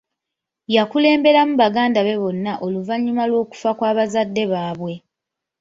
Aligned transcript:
Yakulemberamu 0.75 1.53
baganda 1.61 1.99
be 2.07 2.15
bonna 2.21 2.53
oluvannyuma 2.65 3.23
lw'okufa 3.29 3.71
kwa 3.77 3.91
bazadde 3.97 4.43
baabwe. 4.51 4.93